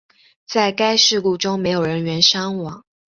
[0.47, 2.83] 在该事故中没有人员伤亡。